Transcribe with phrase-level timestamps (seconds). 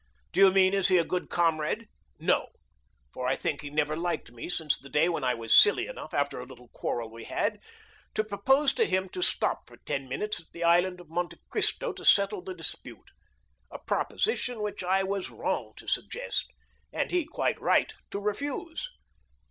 [0.33, 1.85] Do you mean is he a good comrade?
[2.17, 2.47] No,
[3.13, 6.11] for I think he never liked me since the day when I was silly enough,
[6.11, 7.59] after a little quarrel we had,
[8.15, 11.93] to propose to him to stop for ten minutes at the island of Monte Cristo
[11.93, 16.47] to settle the dispute—a proposition which I was wrong to suggest,
[16.91, 18.89] and he quite right to refuse.